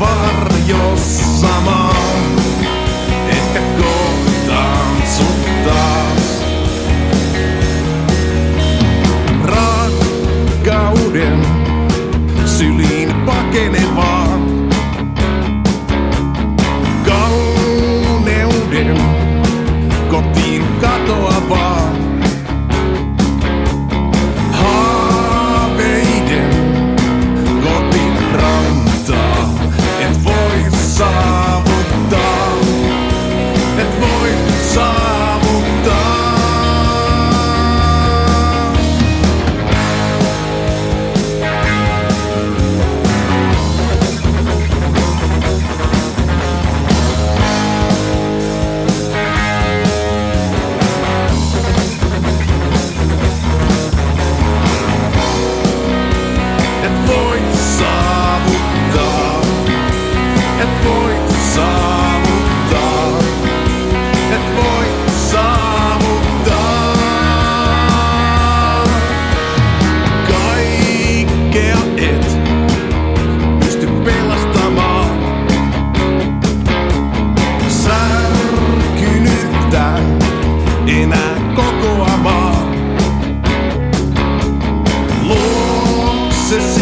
varjossa 0.00 1.60
mä 1.64 1.90
Ehkä 3.28 3.60
kohtaan 3.78 4.96
sut 5.16 5.64
taas 5.64 6.44
Rakkauden 9.44 11.42
syliin 12.46 13.14
pakenevaa 13.14 14.09
Mississippi. 86.50 86.79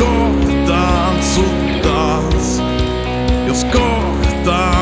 ska 0.00 0.40
dans 0.66 1.38
och 1.38 1.84
dans. 1.84 2.62
Jag 3.46 3.56
ska 3.56 3.78
dansa 4.44 4.79